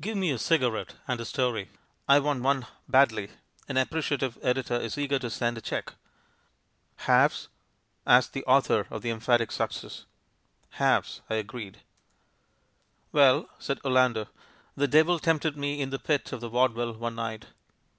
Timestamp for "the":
8.32-8.42, 9.02-9.10, 13.12-13.18, 14.76-14.88, 15.90-15.98, 16.40-16.48